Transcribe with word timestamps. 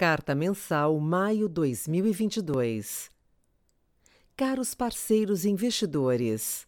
Carta 0.00 0.34
Mensal 0.34 0.98
Maio 0.98 1.46
2022 1.46 3.10
Caros 4.34 4.74
parceiros 4.74 5.44
investidores, 5.44 6.66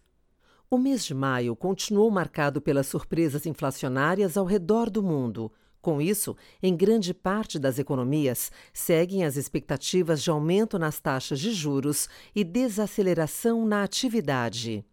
o 0.71 0.77
mês 0.77 1.03
de 1.03 1.15
maio 1.15 1.57
continuou 1.57 2.11
marcado 2.11 2.61
pelas 2.61 2.89
surpresas 2.89 3.47
inflacionárias 3.47 4.37
ao 4.37 4.45
redor 4.45 4.91
do 4.91 5.03
mundo. 5.03 5.51
Com 5.81 5.99
isso, 5.99 6.37
em 6.63 6.77
grande 6.77 7.15
parte 7.15 7.59
das 7.59 7.79
economias, 7.79 8.53
seguem 8.71 9.25
as 9.25 9.39
expectativas 9.39 10.23
de 10.23 10.29
aumento 10.29 10.79
nas 10.79 11.01
taxas 11.01 11.41
de 11.41 11.53
juros 11.53 12.11
e 12.35 12.45
desaceleração 12.45 13.65
na 13.65 13.83
atividade. 13.83 14.85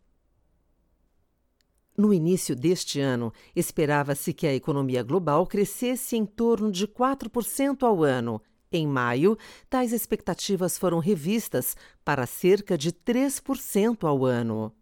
No 1.99 2.13
início 2.13 2.55
deste 2.55 3.01
ano, 3.01 3.33
esperava-se 3.53 4.31
que 4.31 4.47
a 4.47 4.55
economia 4.55 5.03
global 5.03 5.45
crescesse 5.45 6.15
em 6.15 6.25
torno 6.25 6.71
de 6.71 6.87
4% 6.87 7.83
ao 7.83 8.05
ano. 8.05 8.41
Em 8.71 8.87
maio, 8.87 9.37
tais 9.69 9.91
expectativas 9.91 10.77
foram 10.77 10.99
revistas 10.99 11.75
para 12.05 12.25
cerca 12.25 12.77
de 12.77 12.93
3% 12.93 14.07
ao 14.07 14.23
ano. 14.23 14.73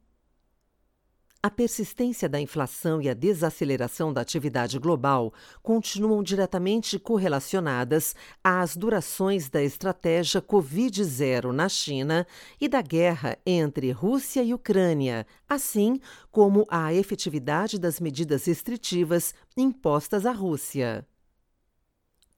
A 1.47 1.49
persistência 1.49 2.27
da 2.27 2.41
inflação 2.41 3.01
e 3.01 3.07
a 3.07 3.13
desaceleração 3.13 4.11
da 4.11 4.19
atividade 4.19 4.77
global 4.77 5.33
continuam 5.63 6.21
diretamente 6.21 6.99
correlacionadas 6.99 8.13
às 8.43 8.75
durações 8.75 9.47
da 9.47 9.63
estratégia 9.63 10.41
Covid-0 10.41 11.53
na 11.53 11.69
China 11.69 12.27
e 12.59 12.67
da 12.67 12.81
guerra 12.81 13.37
entre 13.45 13.91
Rússia 13.91 14.43
e 14.43 14.53
Ucrânia, 14.53 15.25
assim 15.47 16.01
como 16.29 16.65
à 16.69 16.93
efetividade 16.93 17.79
das 17.79 18.01
medidas 18.01 18.43
restritivas 18.43 19.33
impostas 19.55 20.25
à 20.25 20.33
Rússia. 20.33 21.07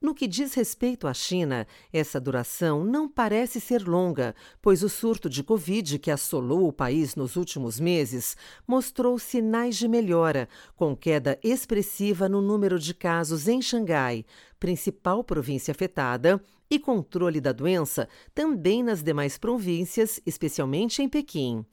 No 0.01 0.15
que 0.15 0.27
diz 0.27 0.53
respeito 0.53 1.07
à 1.07 1.13
China, 1.13 1.67
essa 1.91 2.21
duração 2.21 2.85
não 2.85 3.09
parece 3.09 3.59
ser 3.59 3.85
longa, 3.85 4.33
pois 4.61 4.81
o 4.81 4.87
surto 4.87 5.29
de 5.29 5.43
Covid 5.43 5.99
que 5.99 6.09
assolou 6.09 6.69
o 6.69 6.71
país 6.71 7.17
nos 7.17 7.35
últimos 7.35 7.81
meses 7.81 8.37
mostrou 8.65 9.19
sinais 9.19 9.75
de 9.75 9.89
melhora, 9.89 10.47
com 10.73 10.95
queda 10.95 11.37
expressiva 11.43 12.29
no 12.29 12.41
número 12.41 12.79
de 12.79 12.93
casos 12.93 13.49
em 13.49 13.61
Xangai, 13.61 14.25
principal 14.57 15.21
província 15.21 15.73
afetada, 15.73 16.41
e 16.71 16.79
controle 16.79 17.41
da 17.41 17.51
doença 17.51 18.07
também 18.33 18.81
nas 18.81 19.03
demais 19.03 19.37
províncias, 19.37 20.21
especialmente 20.25 21.01
em 21.01 21.09
Pequim. 21.09 21.65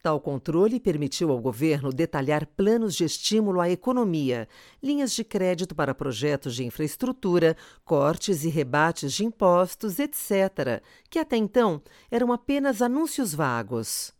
Tal 0.00 0.20
controle 0.20 0.78
permitiu 0.78 1.32
ao 1.32 1.40
governo 1.40 1.92
detalhar 1.92 2.46
planos 2.46 2.94
de 2.94 3.04
estímulo 3.04 3.60
à 3.60 3.68
economia, 3.68 4.48
linhas 4.80 5.12
de 5.12 5.24
crédito 5.24 5.74
para 5.74 5.94
projetos 5.94 6.54
de 6.54 6.64
infraestrutura, 6.64 7.56
cortes 7.84 8.44
e 8.44 8.48
rebates 8.48 9.12
de 9.12 9.24
impostos, 9.24 9.98
etc., 9.98 10.82
que 11.10 11.18
até 11.18 11.36
então 11.36 11.82
eram 12.10 12.32
apenas 12.32 12.80
anúncios 12.80 13.34
vagos. 13.34 14.16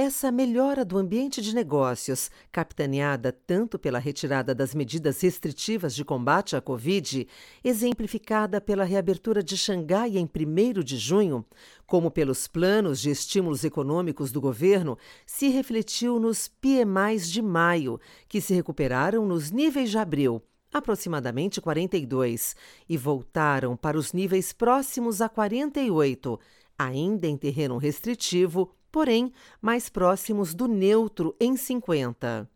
Essa 0.00 0.30
melhora 0.30 0.84
do 0.84 0.96
ambiente 0.96 1.42
de 1.42 1.52
negócios, 1.52 2.30
capitaneada 2.52 3.32
tanto 3.32 3.80
pela 3.80 3.98
retirada 3.98 4.54
das 4.54 4.72
medidas 4.72 5.20
restritivas 5.20 5.92
de 5.92 6.04
combate 6.04 6.54
à 6.54 6.60
Covid, 6.60 7.26
exemplificada 7.64 8.60
pela 8.60 8.84
reabertura 8.84 9.42
de 9.42 9.56
Xangai 9.56 10.16
em 10.16 10.22
1 10.24 10.84
de 10.84 10.96
junho, 10.96 11.44
como 11.84 12.12
pelos 12.12 12.46
planos 12.46 13.00
de 13.00 13.10
estímulos 13.10 13.64
econômicos 13.64 14.30
do 14.30 14.40
governo, 14.40 14.96
se 15.26 15.48
refletiu 15.48 16.20
nos 16.20 16.46
PMIs 16.46 17.28
de 17.28 17.42
maio, 17.42 18.00
que 18.28 18.40
se 18.40 18.54
recuperaram 18.54 19.26
nos 19.26 19.50
níveis 19.50 19.90
de 19.90 19.98
abril, 19.98 20.40
aproximadamente 20.72 21.60
42, 21.60 22.54
e 22.88 22.96
voltaram 22.96 23.76
para 23.76 23.98
os 23.98 24.12
níveis 24.12 24.52
próximos 24.52 25.20
a 25.20 25.28
48, 25.28 26.38
ainda 26.78 27.26
em 27.26 27.36
terreno 27.36 27.78
restritivo 27.78 28.77
porém 28.90 29.32
mais 29.60 29.88
próximos 29.88 30.54
do 30.54 30.66
neutro 30.66 31.34
em 31.40 31.56
50. 31.56 32.48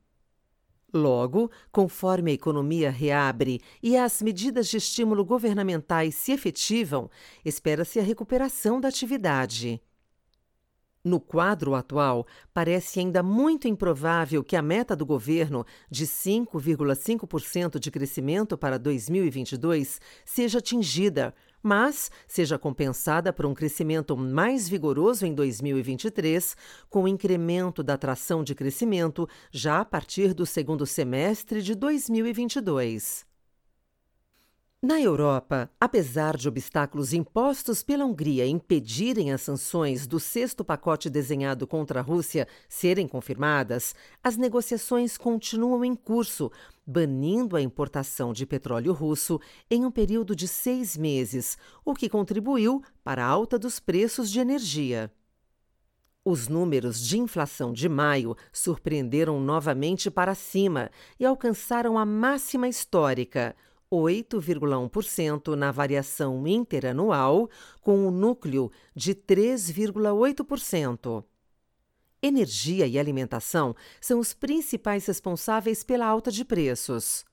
Logo, 0.95 1.51
conforme 1.71 2.33
a 2.33 2.35
economia 2.35 2.91
reabre 2.91 3.61
e 3.83 3.97
as 3.97 4.21
medidas 4.21 4.69
de 4.69 4.77
estímulo 4.77 5.25
governamentais 5.25 6.15
se 6.15 6.33
efetivam, 6.33 7.11
espera-se 7.43 7.99
a 7.99 8.03
recuperação 8.03 8.79
da 8.79 8.89
atividade. 8.89 9.81
No 11.05 11.19
quadro 11.19 11.75
atual, 11.75 12.25
parece 12.55 13.01
ainda 13.01 13.25
muito 13.25 13.67
improvável 13.67 14.45
que 14.45 14.55
a 14.55 14.63
meta 14.63 14.95
do 14.95 15.05
governo 15.05 15.67
de 15.91 16.07
5,5% 16.07 17.79
de 17.81 17.91
crescimento 17.91 18.57
para 18.57 18.79
2022 18.79 20.01
seja 20.25 20.59
atingida, 20.59 21.35
mas 21.63 22.11
seja 22.27 22.59
compensada 22.59 23.33
por 23.33 23.47
um 23.47 23.55
crescimento 23.55 24.17
mais 24.17 24.69
vigoroso 24.69 25.25
em 25.25 25.35
2023, 25.35 26.57
com 26.91 27.09
incremento 27.09 27.83
da 27.83 27.97
tração 27.97 28.43
de 28.43 28.55
crescimento 28.55 29.29
já 29.51 29.81
a 29.81 29.85
partir 29.85 30.35
do 30.35 30.45
segundo 30.45 30.85
semestre 30.85 31.63
de 31.63 31.75
2022. 31.75 33.32
Na 34.85 35.01
Europa, 35.01 35.71
apesar 35.81 36.37
de 36.37 36.49
obstáculos 36.49 37.13
impostos 37.13 37.85
pela 37.85 38.05
Hungria 38.05 38.45
impedirem 38.45 39.33
as 39.33 39.41
sanções 39.41 40.09
do 40.09 40.19
sexto 40.19 40.65
pacote 40.65 41.09
desenhado 41.09 41.69
contra 41.69 42.01
a 42.01 42.03
Rússia 42.03 42.49
serem 42.69 43.07
confirmadas, 43.07 43.95
as 44.25 44.37
negociações 44.37 45.17
continuam 45.17 45.85
em 45.85 45.95
curso, 45.95 46.51
banindo 46.85 47.55
a 47.55 47.63
importação 47.63 48.33
de 48.33 48.45
petróleo 48.45 48.93
russo 48.93 49.41
em 49.71 49.85
um 49.85 49.91
período 49.91 50.35
de 50.35 50.49
seis 50.49 50.97
meses, 50.97 51.57
o 51.85 51.95
que 51.95 52.09
contribuiu 52.09 52.83
para 53.05 53.25
a 53.25 53.29
alta 53.29 53.61
dos 53.61 53.79
preços 53.79 54.29
de 54.29 54.41
energia. 54.41 55.13
Os 56.25 56.49
números 56.49 57.07
de 57.07 57.21
inflação 57.21 57.73
de 57.73 57.89
maio 57.89 58.37
surpreenderam 58.53 59.41
novamente 59.41 60.11
para 60.11 60.35
cima 60.35 60.91
e 61.21 61.25
alcançaram 61.25 61.97
a 61.97 62.05
máxima 62.05 62.67
histórica 62.67 63.55
8,1% 64.01 65.55
na 65.55 65.71
variação 65.71 66.47
interanual, 66.47 67.49
com 67.81 68.05
o 68.05 68.09
um 68.09 68.11
núcleo 68.11 68.71
de 68.95 69.15
3,8%. 69.15 71.25
Energia 72.23 72.87
e 72.87 72.99
alimentação 72.99 73.75
são 74.01 74.19
os 74.19 74.33
principais 74.33 75.07
responsáveis 75.07 75.85
pela 75.85 76.07
alta 76.07 76.31
de 76.31 76.45
preços. 76.45 77.25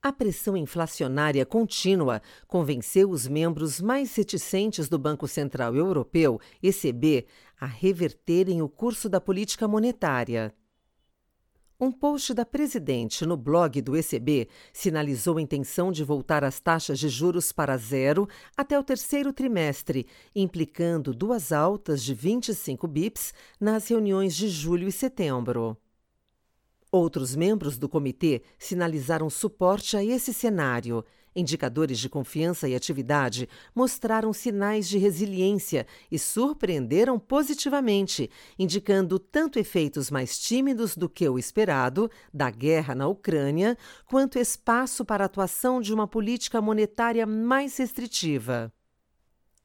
A 0.00 0.12
pressão 0.12 0.56
inflacionária 0.56 1.44
contínua 1.44 2.22
convenceu 2.48 3.10
os 3.10 3.28
membros 3.28 3.80
mais 3.80 4.14
reticentes 4.16 4.88
do 4.88 4.98
Banco 4.98 5.28
Central 5.28 5.76
Europeu, 5.76 6.40
ECB, 6.62 7.26
a 7.60 7.66
reverterem 7.66 8.62
o 8.62 8.68
curso 8.68 9.08
da 9.08 9.20
política 9.20 9.68
monetária. 9.68 10.52
Um 11.84 11.90
post 11.90 12.32
da 12.32 12.46
presidente 12.46 13.26
no 13.26 13.36
blog 13.36 13.82
do 13.82 13.96
ECB 13.96 14.46
sinalizou 14.72 15.36
a 15.36 15.42
intenção 15.42 15.90
de 15.90 16.04
voltar 16.04 16.44
as 16.44 16.60
taxas 16.60 16.96
de 16.96 17.08
juros 17.08 17.50
para 17.50 17.76
zero 17.76 18.28
até 18.56 18.78
o 18.78 18.84
terceiro 18.84 19.32
trimestre, 19.32 20.06
implicando 20.32 21.12
duas 21.12 21.50
altas 21.50 22.04
de 22.04 22.14
25 22.14 22.86
bips 22.86 23.34
nas 23.58 23.88
reuniões 23.88 24.36
de 24.36 24.48
julho 24.48 24.86
e 24.86 24.92
setembro. 24.92 25.76
Outros 26.92 27.34
membros 27.34 27.76
do 27.76 27.88
comitê 27.88 28.42
sinalizaram 28.56 29.28
suporte 29.28 29.96
a 29.96 30.04
esse 30.04 30.32
cenário. 30.32 31.04
Indicadores 31.34 31.98
de 31.98 32.08
confiança 32.08 32.68
e 32.68 32.74
atividade 32.74 33.48
mostraram 33.74 34.32
sinais 34.32 34.86
de 34.86 34.98
resiliência 34.98 35.86
e 36.10 36.18
surpreenderam 36.18 37.18
positivamente, 37.18 38.30
indicando 38.58 39.18
tanto 39.18 39.58
efeitos 39.58 40.10
mais 40.10 40.38
tímidos 40.38 40.96
do 40.96 41.08
que 41.08 41.26
o 41.26 41.38
esperado 41.38 42.10
da 42.32 42.50
guerra 42.50 42.94
na 42.94 43.08
Ucrânia, 43.08 43.78
quanto 44.06 44.38
espaço 44.38 45.04
para 45.04 45.24
a 45.24 45.26
atuação 45.26 45.80
de 45.80 45.94
uma 45.94 46.06
política 46.06 46.60
monetária 46.60 47.26
mais 47.26 47.78
restritiva. 47.78 48.72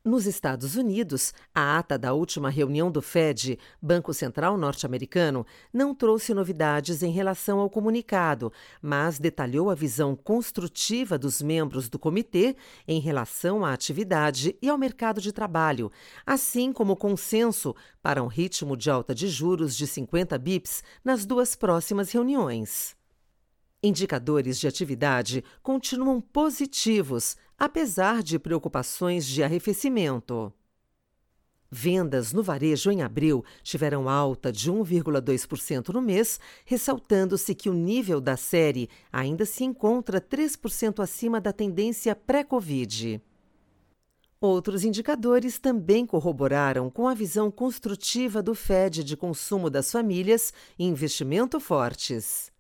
Nos 0.07 0.25
Estados 0.25 0.77
Unidos, 0.77 1.33
a 1.53 1.77
ata 1.77 1.97
da 1.97 2.13
última 2.13 2.49
reunião 2.49 2.89
do 2.89 3.01
Fed, 3.01 3.59
Banco 3.81 4.13
Central 4.13 4.57
Norte-Americano, 4.57 5.45
não 5.73 5.93
trouxe 5.93 6.33
novidades 6.33 7.03
em 7.03 7.11
relação 7.11 7.59
ao 7.59 7.69
comunicado, 7.69 8.49
mas 8.81 9.19
detalhou 9.19 9.69
a 9.69 9.75
visão 9.75 10.15
construtiva 10.15 11.17
dos 11.17 11.41
membros 11.41 11.89
do 11.89 11.99
comitê 11.99 12.55
em 12.87 13.01
relação 13.01 13.65
à 13.65 13.73
atividade 13.73 14.57
e 14.61 14.69
ao 14.69 14.77
mercado 14.77 15.19
de 15.19 15.33
trabalho, 15.33 15.91
assim 16.25 16.71
como 16.71 16.93
o 16.93 16.97
consenso 16.97 17.75
para 18.01 18.23
um 18.23 18.27
ritmo 18.27 18.77
de 18.77 18.89
alta 18.89 19.13
de 19.13 19.27
juros 19.27 19.75
de 19.75 19.85
50 19.85 20.37
bips 20.37 20.85
nas 21.03 21.25
duas 21.25 21.53
próximas 21.53 22.11
reuniões. 22.13 22.95
Indicadores 23.83 24.57
de 24.57 24.67
atividade 24.67 25.43
continuam 25.61 26.19
positivos, 26.19 27.37
apesar 27.57 28.21
de 28.21 28.37
preocupações 28.37 29.25
de 29.25 29.41
arrefecimento. 29.43 30.53
Vendas 31.69 32.31
no 32.31 32.41
varejo 32.41 32.91
em 32.91 33.01
abril 33.01 33.43
tiveram 33.61 34.07
alta 34.07 34.51
de 34.51 34.71
1,2% 34.71 35.89
no 35.89 36.01
mês, 36.01 36.39
ressaltando-se 36.65 37.53
que 37.53 37.69
o 37.69 37.73
nível 37.73 38.21
da 38.21 38.37
série 38.37 38.89
ainda 39.11 39.45
se 39.45 39.65
encontra 39.65 40.21
3% 40.21 41.03
acima 41.03 41.41
da 41.41 41.51
tendência 41.51 42.15
pré-Covid. 42.15 43.21
Outros 44.39 44.83
indicadores 44.85 45.57
também 45.57 46.05
corroboraram 46.05 46.89
com 46.89 47.07
a 47.07 47.13
visão 47.13 47.49
construtiva 47.49 48.41
do 48.41 48.53
Fed 48.53 49.03
de 49.03 49.17
consumo 49.17 49.69
das 49.69 49.91
famílias 49.91 50.53
e 50.77 50.85
investimento 50.85 51.59
fortes. 51.59 52.51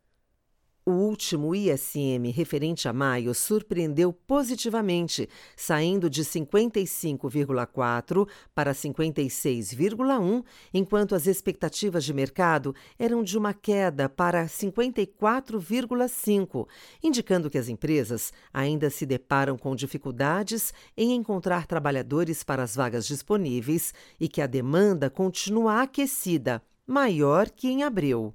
O 0.89 0.91
último 0.91 1.53
ISM 1.53 2.31
referente 2.31 2.87
a 2.87 2.93
maio 2.93 3.33
surpreendeu 3.33 4.13
positivamente, 4.13 5.27
saindo 5.53 6.09
de 6.09 6.23
55,4 6.23 8.25
para 8.55 8.71
56,1, 8.71 10.45
enquanto 10.73 11.13
as 11.13 11.27
expectativas 11.27 12.05
de 12.05 12.13
mercado 12.13 12.73
eram 12.97 13.21
de 13.21 13.37
uma 13.37 13.53
queda 13.53 14.07
para 14.07 14.45
54,5, 14.45 16.65
indicando 17.03 17.49
que 17.49 17.57
as 17.57 17.67
empresas 17.67 18.31
ainda 18.53 18.89
se 18.89 19.05
deparam 19.05 19.57
com 19.57 19.75
dificuldades 19.75 20.73
em 20.95 21.15
encontrar 21.15 21.67
trabalhadores 21.67 22.45
para 22.45 22.63
as 22.63 22.77
vagas 22.77 23.05
disponíveis 23.05 23.93
e 24.17 24.29
que 24.29 24.41
a 24.41 24.47
demanda 24.47 25.09
continua 25.09 25.81
aquecida, 25.81 26.63
maior 26.87 27.49
que 27.49 27.67
em 27.67 27.83
abril. 27.83 28.33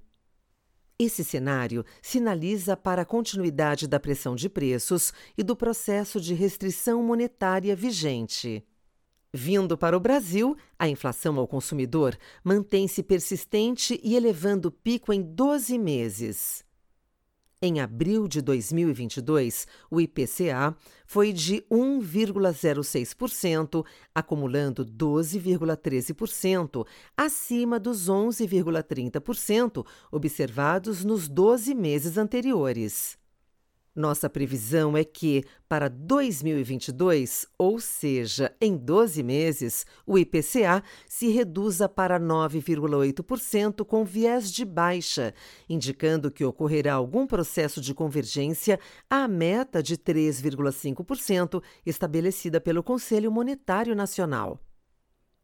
Esse 0.99 1.25
cenário 1.25 1.85
sinaliza 2.01 2.77
para 2.77 3.03
a 3.03 3.07
continuidade 3.07 3.87
da 3.87 3.99
pressão 3.99 4.35
de 4.35 4.49
preços 4.49 5.13
e 5.37 5.43
do 5.43 5.57
processo 5.57 6.21
de 6.21 6.35
restrição 6.35 7.03
monetária 7.03 7.75
vigente. 7.75 8.65
Vindo 9.35 9.79
para 9.79 9.97
o 9.97 10.01
Brasil, 10.01 10.55
a 10.79 10.89
inflação 10.89 11.39
ao 11.39 11.49
consumidor 11.49 12.17
mantém-se 12.45 13.03
persistente 13.03 13.99
e 14.03 14.15
elevando 14.15 14.69
o 14.69 14.73
pico 14.73 15.13
em 15.13 15.23
12 15.23 15.79
meses. 15.79 16.65
Em 17.65 17.79
abril 17.79 18.27
de 18.27 18.43
2022, 18.43 19.69
o 19.89 20.01
IPCA 20.01 20.77
foi 21.07 21.33
de 21.33 21.65
1,06%, 21.71 23.87
acumulando 24.13 24.85
12,13%, 24.85 26.85
acima 27.17 27.79
dos 27.79 28.11
11,30% 28.11 29.87
observados 30.11 31.05
nos 31.05 31.29
12 31.29 31.73
meses 31.73 32.19
anteriores. 32.19 33.22
Nossa 33.95 34.31
previsão 34.31 34.97
é 34.97 35.05
que, 35.05 35.45
para 35.69 35.87
2022, 35.87 37.47
ou 37.59 37.79
seja, 37.79 38.51
em 38.59 38.75
12 38.75 39.23
meses, 39.23 39.85
o 40.07 40.19
IPCA 40.19 40.83
se 41.07 41.29
reduza 41.29 41.87
para 41.91 42.19
9,8% 42.19 43.85
com 43.85 44.03
viés 44.03 44.51
de 44.51 44.65
baixa, 44.65 45.35
indicando 45.69 46.31
que 46.31 46.43
ocorrerá 46.43 46.95
algum 46.95 47.27
processo 47.27 47.83
de 47.83 47.93
convergência 47.93 48.81
à 49.11 49.29
meta 49.29 49.83
de 49.83 49.99
3,5% 49.99 51.63
estabelecida 51.85 52.63
pelo 52.63 52.83
Conselho 52.83 53.31
Monetário 53.31 53.95
Nacional. 53.95 54.59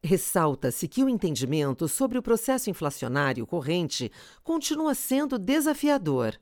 Ressalta-se 0.03 0.89
que 0.89 1.05
o 1.05 1.09
entendimento 1.09 1.87
sobre 1.87 2.17
o 2.17 2.23
processo 2.23 2.71
inflacionário 2.71 3.47
corrente 3.47 4.11
continua 4.43 4.95
sendo 4.95 5.39
desafiador. 5.39 6.39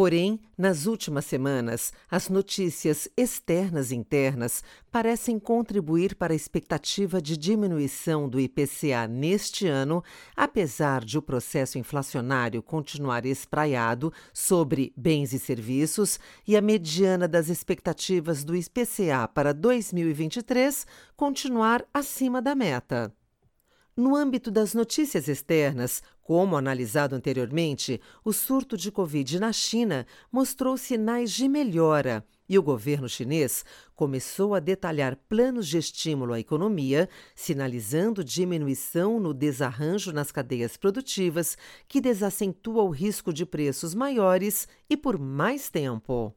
Porém, 0.00 0.40
nas 0.56 0.86
últimas 0.86 1.26
semanas, 1.26 1.92
as 2.10 2.30
notícias 2.30 3.06
externas 3.14 3.90
e 3.90 3.96
internas 3.96 4.64
parecem 4.90 5.38
contribuir 5.38 6.14
para 6.14 6.32
a 6.32 6.34
expectativa 6.34 7.20
de 7.20 7.36
diminuição 7.36 8.26
do 8.26 8.40
IPCA 8.40 9.06
neste 9.06 9.66
ano, 9.66 10.02
apesar 10.34 11.04
de 11.04 11.18
o 11.18 11.22
processo 11.22 11.76
inflacionário 11.76 12.62
continuar 12.62 13.26
espraiado 13.26 14.10
sobre 14.32 14.90
bens 14.96 15.34
e 15.34 15.38
serviços 15.38 16.18
e 16.48 16.56
a 16.56 16.62
mediana 16.62 17.28
das 17.28 17.50
expectativas 17.50 18.42
do 18.42 18.56
IPCA 18.56 19.28
para 19.28 19.52
2023 19.52 20.86
continuar 21.14 21.84
acima 21.92 22.40
da 22.40 22.54
meta. 22.54 23.14
No 23.94 24.16
âmbito 24.16 24.50
das 24.50 24.72
notícias 24.72 25.28
externas, 25.28 26.02
como 26.30 26.56
analisado 26.56 27.16
anteriormente, 27.16 28.00
o 28.24 28.32
surto 28.32 28.76
de 28.76 28.92
Covid 28.92 29.40
na 29.40 29.52
China 29.52 30.06
mostrou 30.30 30.76
sinais 30.76 31.32
de 31.32 31.48
melhora 31.48 32.24
e 32.48 32.56
o 32.56 32.62
governo 32.62 33.08
chinês 33.08 33.64
começou 33.96 34.54
a 34.54 34.60
detalhar 34.60 35.16
planos 35.28 35.66
de 35.66 35.76
estímulo 35.76 36.32
à 36.32 36.38
economia, 36.38 37.08
sinalizando 37.34 38.22
diminuição 38.22 39.18
no 39.18 39.34
desarranjo 39.34 40.12
nas 40.12 40.30
cadeias 40.30 40.76
produtivas, 40.76 41.58
que 41.88 42.00
desacentua 42.00 42.84
o 42.84 42.90
risco 42.90 43.32
de 43.32 43.44
preços 43.44 43.92
maiores 43.92 44.68
e 44.88 44.96
por 44.96 45.18
mais 45.18 45.68
tempo. 45.68 46.32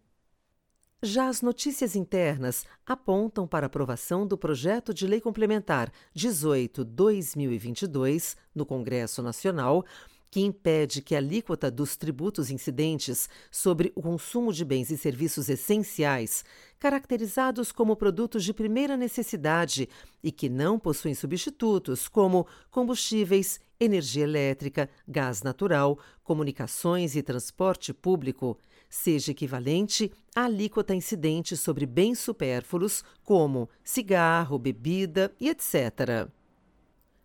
Já 1.06 1.28
as 1.28 1.42
notícias 1.42 1.98
internas 1.98 2.66
apontam 2.86 3.46
para 3.46 3.66
aprovação 3.66 4.26
do 4.26 4.38
projeto 4.38 4.94
de 4.94 5.06
lei 5.06 5.20
complementar 5.20 5.92
18/2022 6.16 8.38
no 8.56 8.66
Congresso 8.66 9.22
Nacional, 9.22 9.84
que 10.32 10.40
impede 10.40 11.02
que 11.02 11.14
a 11.14 11.18
alíquota 11.18 11.70
dos 11.70 11.98
tributos 11.98 12.50
incidentes 12.50 13.28
sobre 13.52 13.92
o 13.98 14.02
consumo 14.02 14.54
de 14.54 14.64
bens 14.64 14.92
e 14.92 14.98
serviços 14.98 15.50
essenciais, 15.50 16.46
caracterizados 16.80 17.74
como 17.74 17.98
produtos 17.98 18.46
de 18.46 18.54
primeira 18.54 18.96
necessidade 18.96 19.90
e 20.24 20.32
que 20.32 20.48
não 20.48 20.80
possuem 20.80 21.14
substitutos, 21.14 22.08
como 22.08 22.48
combustíveis, 22.72 23.60
energia 23.78 24.24
elétrica, 24.24 24.90
gás 25.06 25.44
natural, 25.44 26.00
comunicações 26.24 27.14
e 27.18 27.22
transporte 27.22 27.94
público, 27.94 28.58
seja 28.94 29.32
equivalente 29.32 30.12
à 30.36 30.44
alíquota 30.44 30.94
incidente 30.94 31.58
sobre 31.58 31.84
bens 31.84 32.20
supérfluos, 32.20 33.04
como 33.24 33.68
cigarro, 33.84 34.60
bebida 34.60 35.34
e 35.40 35.50
etc. 35.50 36.30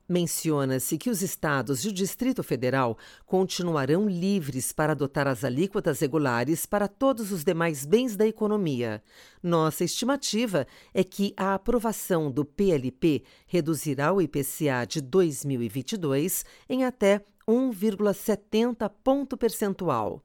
Menciona-se 0.08 0.96
que 0.96 1.10
os 1.10 1.20
estados 1.20 1.84
e 1.84 1.88
o 1.88 1.92
Distrito 1.92 2.42
Federal 2.42 2.96
continuarão 3.26 4.08
livres 4.08 4.72
para 4.72 4.92
adotar 4.92 5.28
as 5.28 5.44
alíquotas 5.44 6.00
regulares 6.00 6.64
para 6.64 6.88
todos 6.88 7.30
os 7.32 7.44
demais 7.44 7.84
bens 7.84 8.16
da 8.16 8.26
economia. 8.26 9.02
Nossa 9.42 9.84
estimativa 9.84 10.66
é 10.94 11.04
que 11.04 11.34
a 11.36 11.52
aprovação 11.52 12.30
do 12.30 12.46
PLP 12.46 13.22
reduzirá 13.46 14.10
o 14.10 14.22
IPCA 14.22 14.86
de 14.88 15.02
2022 15.02 16.46
em 16.66 16.86
até 16.86 17.22
1,70 17.46 18.90
ponto 19.04 19.36
percentual. 19.36 20.24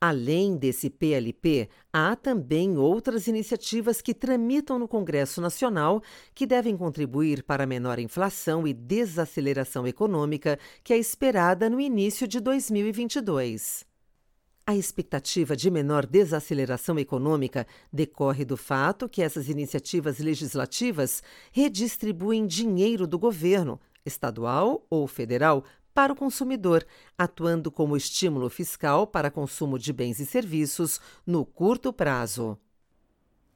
Além 0.00 0.56
desse 0.56 0.88
PLP, 0.88 1.68
há 1.92 2.14
também 2.14 2.78
outras 2.78 3.26
iniciativas 3.26 4.00
que 4.00 4.14
tramitam 4.14 4.78
no 4.78 4.86
Congresso 4.86 5.40
Nacional 5.40 6.00
que 6.32 6.46
devem 6.46 6.76
contribuir 6.76 7.42
para 7.42 7.64
a 7.64 7.66
menor 7.66 7.98
inflação 7.98 8.64
e 8.64 8.72
desaceleração 8.72 9.88
econômica 9.88 10.56
que 10.84 10.92
é 10.92 10.98
esperada 10.98 11.68
no 11.68 11.80
início 11.80 12.28
de 12.28 12.38
2022. 12.38 13.84
A 14.64 14.76
expectativa 14.76 15.56
de 15.56 15.68
menor 15.68 16.06
desaceleração 16.06 16.96
econômica 16.96 17.66
decorre 17.92 18.44
do 18.44 18.56
fato 18.56 19.08
que 19.08 19.20
essas 19.20 19.48
iniciativas 19.48 20.20
legislativas 20.20 21.24
redistribuem 21.50 22.46
dinheiro 22.46 23.04
do 23.04 23.18
governo, 23.18 23.80
estadual 24.04 24.86
ou 24.88 25.06
federal, 25.08 25.64
para 25.98 26.12
o 26.12 26.16
consumidor, 26.16 26.86
atuando 27.18 27.72
como 27.72 27.96
estímulo 27.96 28.48
fiscal 28.48 29.04
para 29.04 29.32
consumo 29.32 29.76
de 29.76 29.92
bens 29.92 30.20
e 30.20 30.26
serviços 30.26 31.00
no 31.26 31.44
curto 31.44 31.92
prazo. 31.92 32.56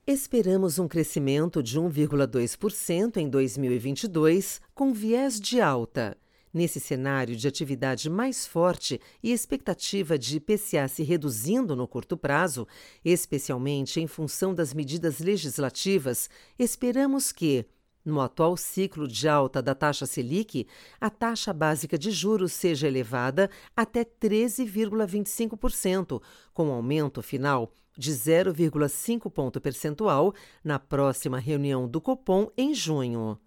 Esperamos 0.04 0.76
um 0.76 0.88
crescimento 0.88 1.62
de 1.62 1.78
1,2% 1.78 3.18
em 3.18 3.28
2022, 3.28 4.60
com 4.74 4.92
viés 4.92 5.38
de 5.38 5.60
alta. 5.60 6.16
Nesse 6.52 6.80
cenário 6.80 7.36
de 7.36 7.46
atividade 7.46 8.10
mais 8.10 8.44
forte 8.44 9.00
e 9.22 9.30
expectativa 9.30 10.18
de 10.18 10.38
IPCA 10.38 10.88
se 10.88 11.04
reduzindo 11.04 11.76
no 11.76 11.86
curto 11.86 12.16
prazo, 12.16 12.66
especialmente 13.04 14.00
em 14.00 14.08
função 14.08 14.52
das 14.52 14.74
medidas 14.74 15.20
legislativas, 15.20 16.28
esperamos 16.58 17.30
que, 17.30 17.66
no 18.04 18.20
atual 18.20 18.56
ciclo 18.56 19.06
de 19.06 19.28
alta 19.28 19.62
da 19.62 19.72
taxa 19.74 20.06
Selic, 20.06 20.66
a 21.00 21.08
taxa 21.10 21.52
básica 21.52 21.98
de 21.98 22.10
juros 22.10 22.52
seja 22.52 22.88
elevada 22.88 23.50
até 23.76 24.04
13,25%, 24.04 26.20
com 26.52 26.72
aumento 26.72 27.22
final 27.22 27.70
de 27.96 28.10
0,5 28.12 29.30
ponto 29.30 29.60
percentual 29.60 30.34
na 30.64 30.78
próxima 30.78 31.38
reunião 31.38 31.88
do 31.88 32.00
Copom 32.00 32.50
em 32.56 32.74
junho. 32.74 33.38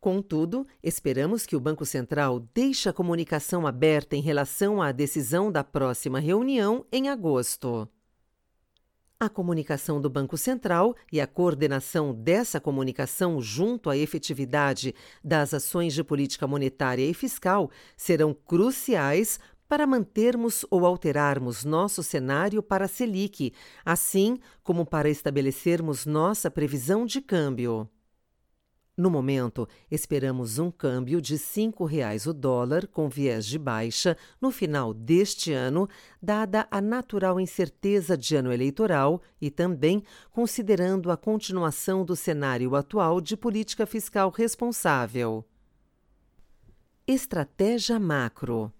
Contudo, 0.00 0.66
esperamos 0.82 1.44
que 1.44 1.54
o 1.54 1.60
Banco 1.60 1.84
Central 1.84 2.40
deixe 2.54 2.88
a 2.88 2.92
comunicação 2.92 3.66
aberta 3.66 4.16
em 4.16 4.22
relação 4.22 4.80
à 4.80 4.92
decisão 4.92 5.52
da 5.52 5.62
próxima 5.62 6.18
reunião 6.18 6.86
em 6.90 7.10
agosto. 7.10 7.86
A 9.22 9.28
comunicação 9.28 10.00
do 10.00 10.08
Banco 10.08 10.38
Central 10.38 10.96
e 11.12 11.20
a 11.20 11.26
coordenação 11.26 12.14
dessa 12.14 12.58
comunicação 12.58 13.38
junto 13.38 13.90
à 13.90 13.96
efetividade 13.96 14.94
das 15.22 15.52
ações 15.52 15.92
de 15.92 16.02
política 16.02 16.46
monetária 16.46 17.04
e 17.04 17.12
fiscal 17.12 17.70
serão 17.98 18.32
cruciais 18.32 19.38
para 19.68 19.86
mantermos 19.86 20.64
ou 20.70 20.86
alterarmos 20.86 21.66
nosso 21.66 22.02
cenário 22.02 22.62
para 22.62 22.86
a 22.86 22.88
Selic, 22.88 23.52
assim 23.84 24.38
como 24.62 24.86
para 24.86 25.10
estabelecermos 25.10 26.06
nossa 26.06 26.50
previsão 26.50 27.04
de 27.04 27.20
câmbio. 27.20 27.90
No 28.96 29.08
momento, 29.10 29.68
esperamos 29.90 30.58
um 30.58 30.70
câmbio 30.70 31.22
de 31.22 31.34
R$ 31.34 31.40
5,00 31.40 32.26
o 32.26 32.32
dólar 32.32 32.86
com 32.86 33.08
viés 33.08 33.46
de 33.46 33.58
baixa 33.58 34.16
no 34.40 34.50
final 34.50 34.92
deste 34.92 35.52
ano, 35.52 35.88
dada 36.20 36.66
a 36.70 36.80
natural 36.80 37.40
incerteza 37.40 38.16
de 38.16 38.36
ano 38.36 38.52
eleitoral 38.52 39.22
e 39.40 39.50
também 39.50 40.02
considerando 40.30 41.10
a 41.10 41.16
continuação 41.16 42.04
do 42.04 42.14
cenário 42.14 42.74
atual 42.74 43.20
de 43.20 43.36
política 43.36 43.86
fiscal 43.86 44.30
responsável. 44.30 45.44
Estratégia 47.06 47.98
macro 47.98 48.72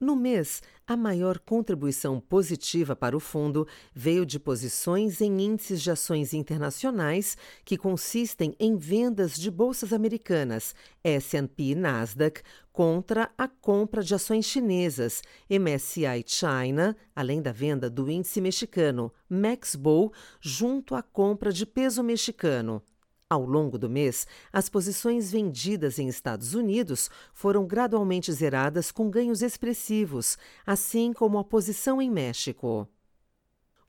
no 0.00 0.14
mês, 0.14 0.62
a 0.86 0.96
maior 0.96 1.40
contribuição 1.40 2.20
positiva 2.20 2.94
para 2.94 3.16
o 3.16 3.20
fundo 3.20 3.66
veio 3.92 4.24
de 4.24 4.38
posições 4.38 5.20
em 5.20 5.40
índices 5.40 5.82
de 5.82 5.90
ações 5.90 6.32
internacionais, 6.32 7.36
que 7.64 7.76
consistem 7.76 8.54
em 8.60 8.76
vendas 8.76 9.34
de 9.34 9.50
bolsas 9.50 9.92
americanas, 9.92 10.72
S&P 11.02 11.62
e 11.62 11.74
Nasdaq, 11.74 12.42
contra 12.72 13.28
a 13.36 13.48
compra 13.48 14.02
de 14.04 14.14
ações 14.14 14.44
chinesas, 14.44 15.20
MSCI 15.50 16.24
China, 16.24 16.96
além 17.14 17.42
da 17.42 17.50
venda 17.50 17.90
do 17.90 18.08
índice 18.08 18.40
mexicano 18.40 19.12
MaxBow, 19.28 20.12
junto 20.40 20.94
à 20.94 21.02
compra 21.02 21.52
de 21.52 21.66
peso 21.66 22.04
mexicano, 22.04 22.80
ao 23.30 23.44
longo 23.44 23.76
do 23.78 23.90
mês, 23.90 24.26
as 24.50 24.70
posições 24.70 25.30
vendidas 25.30 25.98
em 25.98 26.08
Estados 26.08 26.54
Unidos 26.54 27.10
foram 27.34 27.66
gradualmente 27.66 28.32
zeradas 28.32 28.90
com 28.90 29.10
ganhos 29.10 29.42
expressivos, 29.42 30.38
assim 30.66 31.12
como 31.12 31.38
a 31.38 31.44
posição 31.44 32.00
em 32.00 32.10
México. 32.10 32.88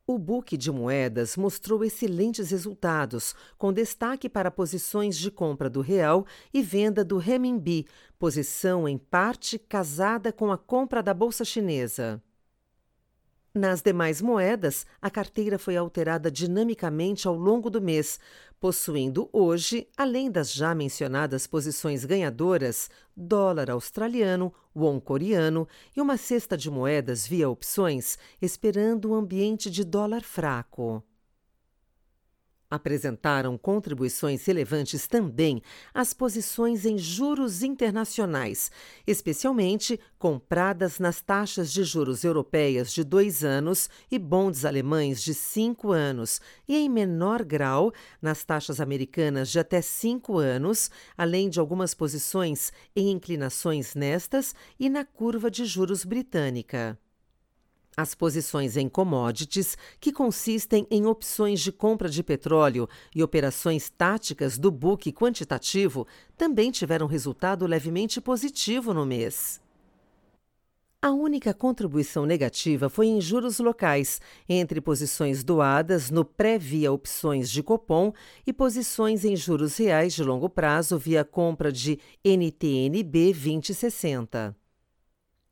O 0.05 0.17
book 0.17 0.57
de 0.57 0.71
moedas 0.71 1.37
mostrou 1.37 1.85
excelentes 1.85 2.49
resultados, 2.49 3.33
com 3.57 3.71
destaque 3.71 4.27
para 4.27 4.51
posições 4.51 5.15
de 5.17 5.31
compra 5.31 5.69
do 5.69 5.81
real 5.81 6.25
e 6.53 6.61
venda 6.61 7.05
do 7.05 7.17
renminbi, 7.17 7.85
posição 8.17 8.89
em 8.89 8.97
parte 8.97 9.57
casada 9.57 10.33
com 10.33 10.51
a 10.51 10.57
compra 10.57 11.01
da 11.01 11.13
bolsa 11.13 11.45
chinesa. 11.45 12.21
Nas 13.53 13.81
demais 13.81 14.21
moedas, 14.21 14.85
a 15.01 15.09
carteira 15.09 15.57
foi 15.57 15.75
alterada 15.75 16.29
dinamicamente 16.29 17.27
ao 17.27 17.35
longo 17.35 17.67
do 17.67 17.81
mês, 17.81 18.19
possuindo 18.59 19.27
hoje, 19.33 19.87
além 19.97 20.29
das 20.29 20.53
já 20.53 20.75
mencionadas 20.75 21.47
posições 21.47 22.05
ganhadoras, 22.05 22.91
dólar 23.17 23.71
australiano, 23.71 24.53
won 24.75 24.99
coreano 24.99 25.67
e 25.97 26.01
uma 26.01 26.15
cesta 26.15 26.55
de 26.55 26.69
moedas 26.69 27.25
via 27.25 27.49
opções, 27.49 28.19
esperando 28.39 29.09
um 29.09 29.15
ambiente 29.15 29.71
de 29.71 29.83
dólar 29.83 30.21
fraco. 30.21 31.03
Apresentaram 32.71 33.57
contribuições 33.57 34.45
relevantes 34.45 35.07
também 35.07 35.59
as 35.91 36.13
posições 36.13 36.85
em 36.85 36.99
juros 36.99 37.63
internacionais, 37.63 38.71
especialmente 39.07 39.99
compradas 40.19 40.99
nas 40.99 41.19
taxas 41.19 41.71
de 41.71 41.83
juros 41.83 42.23
europeias 42.23 42.93
de 42.93 43.03
dois 43.03 43.43
anos 43.43 43.89
e 44.11 44.19
bondes 44.19 44.65
alemães 44.65 45.23
de 45.23 45.33
cinco 45.33 45.91
anos, 45.91 46.39
e 46.67 46.75
em 46.75 46.87
menor 46.87 47.43
grau 47.43 47.91
nas 48.21 48.43
taxas 48.43 48.79
americanas 48.79 49.49
de 49.49 49.57
até 49.57 49.81
cinco 49.81 50.37
anos, 50.37 50.91
além 51.17 51.49
de 51.49 51.59
algumas 51.59 51.95
posições 51.95 52.71
em 52.95 53.09
inclinações 53.09 53.95
nestas 53.95 54.53
e 54.79 54.91
na 54.91 55.03
curva 55.03 55.49
de 55.49 55.65
juros 55.65 56.05
britânica. 56.05 56.99
As 57.99 58.15
posições 58.15 58.77
em 58.77 58.87
commodities, 58.87 59.77
que 59.99 60.13
consistem 60.13 60.87
em 60.89 61.05
opções 61.05 61.59
de 61.59 61.69
compra 61.69 62.07
de 62.07 62.23
petróleo 62.23 62.87
e 63.13 63.21
operações 63.21 63.89
táticas 63.89 64.57
do 64.57 64.71
book 64.71 65.11
quantitativo, 65.11 66.07
também 66.37 66.71
tiveram 66.71 67.07
resultado 67.07 67.67
levemente 67.67 68.21
positivo 68.21 68.93
no 68.93 69.05
mês. 69.05 69.59
A 71.01 71.11
única 71.11 71.53
contribuição 71.53 72.25
negativa 72.25 72.87
foi 72.87 73.07
em 73.07 73.19
juros 73.19 73.59
locais, 73.59 74.21
entre 74.47 74.79
posições 74.79 75.43
doadas 75.43 76.09
no 76.09 76.23
pré-via 76.23 76.93
opções 76.93 77.51
de 77.51 77.61
Copom 77.61 78.13
e 78.47 78.53
posições 78.53 79.25
em 79.25 79.35
juros 79.35 79.75
reais 79.75 80.13
de 80.13 80.23
longo 80.23 80.49
prazo 80.49 80.97
via 80.97 81.25
compra 81.25 81.69
de 81.69 81.99
NTNB 82.23 83.33
2060. 83.33 84.58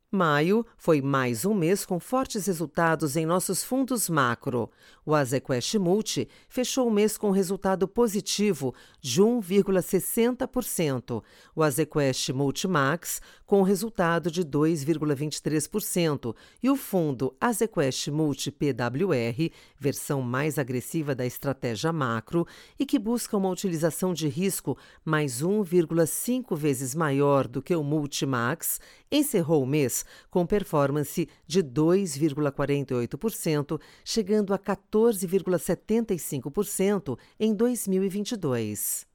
Maio 0.10 0.66
foi 0.78 1.02
mais 1.02 1.44
um 1.44 1.54
mês 1.54 1.86
com 1.86 2.00
fortes 2.00 2.48
resultados 2.48 3.18
em 3.18 3.26
nossos 3.26 3.62
fundos 3.62 4.10
macro. 4.10 4.72
O 5.06 5.14
Azequest 5.14 5.76
Multi 5.76 6.30
fechou 6.48 6.88
o 6.88 6.92
mês 6.92 7.18
com 7.18 7.30
resultado 7.30 7.86
positivo 7.90 8.74
de 9.02 9.22
1,60%. 9.22 11.22
O 11.54 11.62
Azequest 11.62 12.30
Multimax 12.30 13.22
com 13.46 13.62
resultado 13.64 14.32
de 14.32 14.46
2,23%. 14.46 16.34
E 16.64 16.70
o 16.70 16.78
fundo 16.78 17.36
Azequest 17.42 18.08
Multi 18.08 18.50
PWR, 18.50 19.52
versão 19.78 20.22
mais 20.22 20.58
agressiva 20.58 21.14
da 21.14 21.26
estratégia 21.26 21.92
macro 21.92 22.48
e 22.80 22.86
que 22.86 22.98
busca 22.98 23.36
uma 23.36 23.50
utilização 23.50 24.14
de 24.14 24.30
risco 24.30 24.78
mais 25.04 25.42
1,5 25.42 26.56
vezes 26.56 26.96
maior 26.96 27.46
do 27.46 27.62
que 27.62 27.76
o 27.76 27.84
Multimax, 27.84 28.80
encerrou 29.12 29.64
o 29.64 29.68
mês 29.68 29.97
com 30.30 30.46
performance 30.46 31.30
de 31.46 31.64
2,48%, 31.64 33.80
chegando 34.04 34.54
a 34.54 34.60
14,75% 34.60 37.18
em 37.40 37.54
2022. 37.54 39.08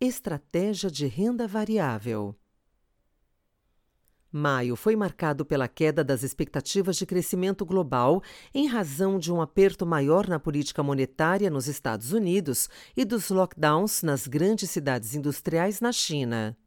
Estratégia 0.00 0.90
de 0.90 1.06
renda 1.06 1.46
variável. 1.46 2.34
Maio 4.36 4.74
foi 4.74 4.96
marcado 4.96 5.46
pela 5.46 5.68
queda 5.68 6.02
das 6.02 6.24
expectativas 6.24 6.96
de 6.96 7.06
crescimento 7.06 7.64
global 7.64 8.20
em 8.52 8.66
razão 8.66 9.16
de 9.16 9.32
um 9.32 9.40
aperto 9.40 9.86
maior 9.86 10.26
na 10.26 10.40
política 10.40 10.82
monetária 10.82 11.48
nos 11.48 11.68
Estados 11.68 12.12
Unidos 12.12 12.68
e 12.96 13.04
dos 13.04 13.30
lockdowns 13.30 14.02
nas 14.02 14.26
grandes 14.26 14.70
cidades 14.70 15.14
industriais 15.14 15.80
na 15.80 15.92
China. 15.92 16.58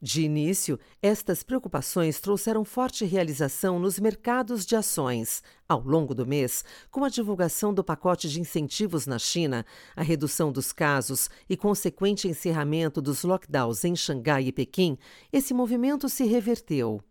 De 0.00 0.22
início, 0.22 0.78
estas 1.02 1.42
preocupações 1.42 2.20
trouxeram 2.20 2.64
forte 2.64 3.04
realização 3.04 3.80
nos 3.80 3.98
mercados 3.98 4.64
de 4.64 4.76
ações. 4.76 5.42
Ao 5.68 5.80
longo 5.80 6.14
do 6.14 6.24
mês, 6.24 6.64
com 6.88 7.02
a 7.02 7.08
divulgação 7.08 7.74
do 7.74 7.82
pacote 7.82 8.28
de 8.28 8.40
incentivos 8.40 9.08
na 9.08 9.18
China, 9.18 9.66
a 9.96 10.02
redução 10.02 10.52
dos 10.52 10.72
casos 10.72 11.28
e 11.50 11.56
consequente 11.56 12.28
encerramento 12.28 13.02
dos 13.02 13.24
lockdowns 13.24 13.84
em 13.84 13.96
Xangai 13.96 14.44
e 14.44 14.52
Pequim, 14.52 14.96
esse 15.32 15.52
movimento 15.52 16.08
se 16.08 16.24
reverteu. 16.24 17.02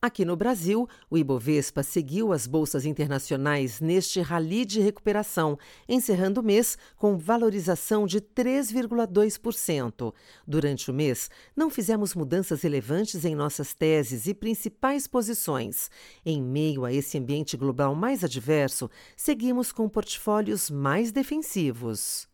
Aqui 0.00 0.24
no 0.24 0.36
Brasil, 0.36 0.88
o 1.10 1.18
Ibovespa 1.18 1.82
seguiu 1.82 2.32
as 2.32 2.46
bolsas 2.46 2.86
internacionais 2.86 3.80
neste 3.80 4.20
rally 4.20 4.64
de 4.64 4.80
recuperação, 4.80 5.58
encerrando 5.88 6.40
o 6.40 6.44
mês 6.44 6.78
com 6.96 7.18
valorização 7.18 8.06
de 8.06 8.20
3,2%. 8.20 10.14
Durante 10.46 10.88
o 10.88 10.94
mês, 10.94 11.28
não 11.56 11.68
fizemos 11.68 12.14
mudanças 12.14 12.62
relevantes 12.62 13.24
em 13.24 13.34
nossas 13.34 13.74
teses 13.74 14.28
e 14.28 14.34
principais 14.34 15.08
posições. 15.08 15.90
Em 16.24 16.40
meio 16.40 16.84
a 16.84 16.92
esse 16.92 17.18
ambiente 17.18 17.56
global 17.56 17.92
mais 17.96 18.22
adverso, 18.22 18.88
seguimos 19.16 19.72
com 19.72 19.88
portfólios 19.88 20.70
mais 20.70 21.10
defensivos. 21.10 22.27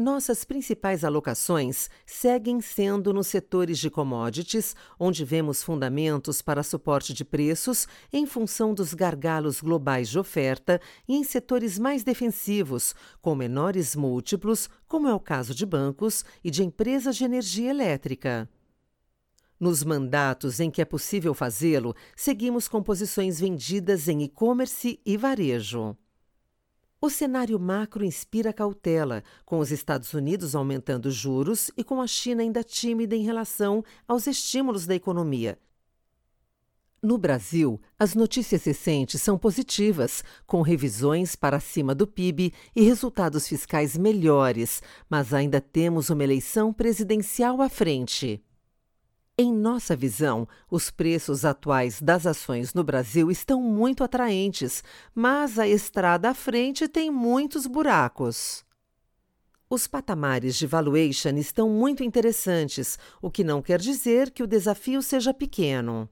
Nossas 0.00 0.46
principais 0.46 1.04
alocações 1.04 1.90
seguem 2.06 2.58
sendo 2.62 3.12
nos 3.12 3.26
setores 3.26 3.78
de 3.78 3.90
commodities, 3.90 4.74
onde 4.98 5.26
vemos 5.26 5.62
fundamentos 5.62 6.40
para 6.40 6.62
suporte 6.62 7.12
de 7.12 7.22
preços 7.22 7.86
em 8.10 8.24
função 8.24 8.72
dos 8.72 8.94
gargalos 8.94 9.60
globais 9.60 10.08
de 10.08 10.18
oferta, 10.18 10.80
e 11.06 11.16
em 11.16 11.22
setores 11.22 11.78
mais 11.78 12.02
defensivos, 12.02 12.94
com 13.20 13.34
menores 13.34 13.94
múltiplos, 13.94 14.70
como 14.88 15.06
é 15.06 15.12
o 15.12 15.20
caso 15.20 15.54
de 15.54 15.66
bancos 15.66 16.24
e 16.42 16.50
de 16.50 16.64
empresas 16.64 17.14
de 17.14 17.24
energia 17.24 17.68
elétrica. 17.68 18.48
Nos 19.60 19.84
mandatos 19.84 20.60
em 20.60 20.70
que 20.70 20.80
é 20.80 20.86
possível 20.86 21.34
fazê-lo, 21.34 21.94
seguimos 22.16 22.68
com 22.68 22.82
posições 22.82 23.38
vendidas 23.38 24.08
em 24.08 24.22
e-commerce 24.22 24.98
e 25.04 25.18
varejo. 25.18 25.94
O 27.02 27.08
cenário 27.08 27.58
macro 27.58 28.04
inspira 28.04 28.52
cautela, 28.52 29.24
com 29.46 29.58
os 29.58 29.70
Estados 29.70 30.12
Unidos 30.12 30.54
aumentando 30.54 31.10
juros 31.10 31.70
e 31.74 31.82
com 31.82 31.98
a 32.02 32.06
China 32.06 32.42
ainda 32.42 32.62
tímida 32.62 33.16
em 33.16 33.22
relação 33.22 33.82
aos 34.06 34.26
estímulos 34.26 34.86
da 34.86 34.94
economia. 34.94 35.58
No 37.02 37.16
Brasil, 37.16 37.80
as 37.98 38.14
notícias 38.14 38.64
recentes 38.64 39.22
são 39.22 39.38
positivas, 39.38 40.22
com 40.46 40.60
revisões 40.60 41.34
para 41.34 41.58
cima 41.58 41.94
do 41.94 42.06
PIB 42.06 42.52
e 42.76 42.82
resultados 42.82 43.48
fiscais 43.48 43.96
melhores, 43.96 44.82
mas 45.08 45.32
ainda 45.32 45.58
temos 45.58 46.10
uma 46.10 46.22
eleição 46.22 46.70
presidencial 46.70 47.62
à 47.62 47.70
frente. 47.70 48.44
Em 49.42 49.54
nossa 49.54 49.96
visão, 49.96 50.46
os 50.70 50.90
preços 50.90 51.46
atuais 51.46 51.98
das 51.98 52.26
ações 52.26 52.74
no 52.74 52.84
Brasil 52.84 53.30
estão 53.30 53.58
muito 53.58 54.04
atraentes, 54.04 54.84
mas 55.14 55.58
a 55.58 55.66
estrada 55.66 56.28
à 56.28 56.34
frente 56.34 56.86
tem 56.86 57.10
muitos 57.10 57.66
buracos. 57.66 58.62
Os 59.70 59.86
patamares 59.86 60.56
de 60.56 60.66
valuation 60.66 61.38
estão 61.38 61.70
muito 61.70 62.04
interessantes, 62.04 62.98
o 63.22 63.30
que 63.30 63.42
não 63.42 63.62
quer 63.62 63.80
dizer 63.80 64.30
que 64.30 64.42
o 64.42 64.46
desafio 64.46 65.00
seja 65.00 65.32
pequeno. 65.32 66.06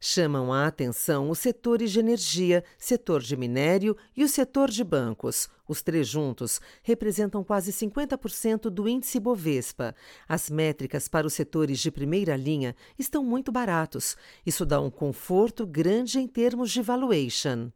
Chamam 0.00 0.52
a 0.52 0.68
atenção 0.68 1.28
os 1.28 1.40
setores 1.40 1.90
de 1.90 1.98
energia, 1.98 2.62
setor 2.78 3.20
de 3.20 3.36
minério 3.36 3.96
e 4.16 4.22
o 4.22 4.28
setor 4.28 4.70
de 4.70 4.84
bancos. 4.84 5.48
Os 5.66 5.82
três 5.82 6.06
juntos 6.06 6.60
representam 6.84 7.42
quase 7.42 7.72
50% 7.72 8.70
do 8.70 8.88
índice 8.88 9.18
Bovespa. 9.18 9.96
As 10.28 10.48
métricas 10.48 11.08
para 11.08 11.26
os 11.26 11.34
setores 11.34 11.80
de 11.80 11.90
primeira 11.90 12.36
linha 12.36 12.76
estão 12.96 13.24
muito 13.24 13.50
baratos. 13.50 14.16
Isso 14.46 14.64
dá 14.64 14.80
um 14.80 14.90
conforto 14.90 15.66
grande 15.66 16.20
em 16.20 16.28
termos 16.28 16.70
de 16.70 16.80
valuation. 16.80 17.72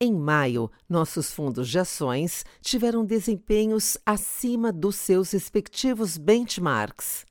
Em 0.00 0.12
maio, 0.12 0.68
nossos 0.88 1.30
fundos 1.30 1.68
de 1.68 1.78
ações 1.78 2.44
tiveram 2.60 3.04
desempenhos 3.04 3.96
acima 4.04 4.72
dos 4.72 4.96
seus 4.96 5.30
respectivos 5.30 6.18
benchmarks. 6.18 7.29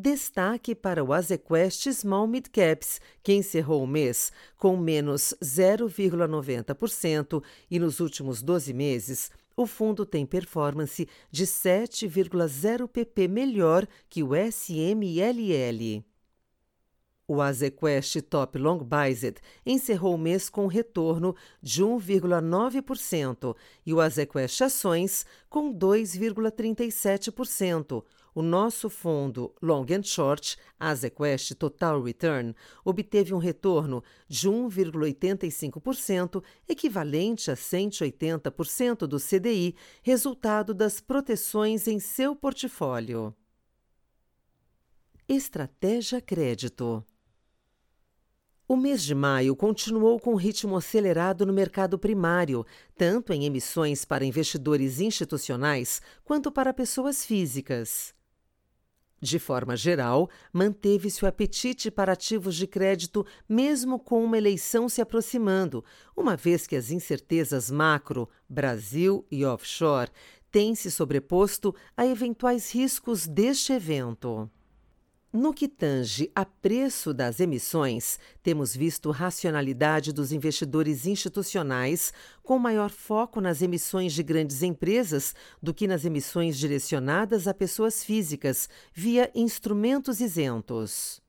Destaque 0.00 0.76
para 0.76 1.02
o 1.02 1.12
Azequest 1.12 1.88
Small 1.88 2.28
Mid 2.28 2.46
Caps, 2.52 3.00
que 3.20 3.32
encerrou 3.32 3.82
o 3.82 3.86
mês 3.86 4.30
com 4.56 4.76
menos 4.76 5.34
0,90% 5.42 7.42
e 7.68 7.80
nos 7.80 7.98
últimos 7.98 8.40
12 8.40 8.72
meses 8.72 9.28
o 9.56 9.66
fundo 9.66 10.06
tem 10.06 10.24
performance 10.24 11.08
de 11.32 11.44
7,0 11.44 12.86
pp 12.86 13.26
melhor 13.26 13.88
que 14.08 14.22
o 14.22 14.36
SMLL. 14.36 16.04
O 17.26 17.42
Azequest 17.42 18.22
Top 18.22 18.56
Long 18.56 18.78
Biased 18.78 19.38
encerrou 19.66 20.14
o 20.14 20.18
mês 20.18 20.48
com 20.48 20.68
retorno 20.68 21.34
de 21.60 21.82
1,9% 21.82 23.56
e 23.84 23.92
o 23.92 24.00
Azequest 24.00 24.62
Ações 24.62 25.26
com 25.50 25.74
2,37%, 25.74 28.04
o 28.34 28.42
nosso 28.42 28.90
fundo 28.90 29.54
Long 29.62 29.86
and 29.90 30.02
Short, 30.02 30.56
Azequest 30.78 31.54
Total 31.54 32.02
Return, 32.02 32.54
obteve 32.84 33.34
um 33.34 33.38
retorno 33.38 34.02
de 34.28 34.48
1,85%, 34.48 36.42
equivalente 36.68 37.50
a 37.50 37.54
180% 37.54 39.06
do 39.06 39.18
CDI, 39.18 39.74
resultado 40.02 40.72
das 40.72 41.00
proteções 41.00 41.88
em 41.88 41.98
seu 41.98 42.36
portfólio. 42.36 43.34
Estratégia 45.28 46.20
Crédito 46.20 47.04
o 48.70 48.76
mês 48.76 49.02
de 49.02 49.14
maio 49.14 49.56
continuou 49.56 50.20
com 50.20 50.34
ritmo 50.34 50.76
acelerado 50.76 51.46
no 51.46 51.54
mercado 51.54 51.98
primário, 51.98 52.66
tanto 52.94 53.32
em 53.32 53.46
emissões 53.46 54.04
para 54.04 54.26
investidores 54.26 55.00
institucionais 55.00 56.02
quanto 56.22 56.52
para 56.52 56.74
pessoas 56.74 57.24
físicas. 57.24 58.17
De 59.20 59.38
forma 59.38 59.76
geral, 59.76 60.30
manteve-se 60.52 61.24
o 61.24 61.28
apetite 61.28 61.90
para 61.90 62.12
ativos 62.12 62.54
de 62.54 62.66
crédito, 62.66 63.26
mesmo 63.48 63.98
com 63.98 64.22
uma 64.22 64.38
eleição 64.38 64.88
se 64.88 65.00
aproximando, 65.00 65.84
uma 66.16 66.36
vez 66.36 66.66
que 66.66 66.76
as 66.76 66.90
incertezas 66.90 67.70
macro, 67.70 68.28
Brasil 68.48 69.26
e 69.30 69.44
offshore, 69.44 70.10
têm 70.52 70.74
se 70.74 70.90
sobreposto 70.90 71.74
a 71.96 72.06
eventuais 72.06 72.72
riscos 72.72 73.26
deste 73.26 73.72
evento. 73.72 74.48
No 75.30 75.52
que 75.52 75.68
tange 75.68 76.30
a 76.34 76.42
preço 76.46 77.12
das 77.12 77.38
emissões, 77.38 78.18
temos 78.42 78.74
visto 78.74 79.10
racionalidade 79.10 80.10
dos 80.10 80.32
investidores 80.32 81.04
institucionais, 81.04 82.14
com 82.42 82.58
maior 82.58 82.88
foco 82.88 83.38
nas 83.38 83.60
emissões 83.60 84.14
de 84.14 84.22
grandes 84.22 84.62
empresas 84.62 85.34
do 85.62 85.74
que 85.74 85.86
nas 85.86 86.06
emissões 86.06 86.56
direcionadas 86.56 87.46
a 87.46 87.52
pessoas 87.52 88.02
físicas, 88.02 88.70
via 88.94 89.30
instrumentos 89.34 90.18
isentos. 90.18 91.20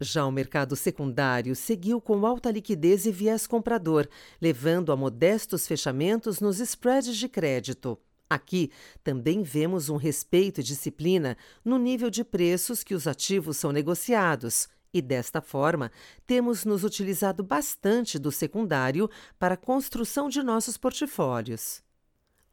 Já 0.00 0.26
o 0.26 0.32
mercado 0.32 0.74
secundário 0.74 1.54
seguiu 1.54 2.00
com 2.00 2.26
alta 2.26 2.50
liquidez 2.50 3.06
e 3.06 3.12
viés 3.12 3.46
comprador, 3.46 4.08
levando 4.42 4.90
a 4.90 4.96
modestos 4.96 5.68
fechamentos 5.68 6.40
nos 6.40 6.58
spreads 6.58 7.16
de 7.16 7.28
crédito. 7.28 7.96
Aqui 8.28 8.70
também 9.02 9.42
vemos 9.42 9.88
um 9.88 9.96
respeito 9.96 10.60
e 10.60 10.64
disciplina 10.64 11.36
no 11.64 11.78
nível 11.78 12.10
de 12.10 12.24
preços 12.24 12.82
que 12.82 12.94
os 12.94 13.06
ativos 13.06 13.56
são 13.56 13.70
negociados, 13.70 14.68
e 14.92 15.02
desta 15.02 15.40
forma 15.40 15.90
temos 16.26 16.64
nos 16.64 16.84
utilizado 16.84 17.42
bastante 17.42 18.18
do 18.18 18.30
secundário 18.30 19.10
para 19.38 19.54
a 19.54 19.58
construção 19.58 20.28
de 20.28 20.42
nossos 20.42 20.76
portfólios. 20.76 21.82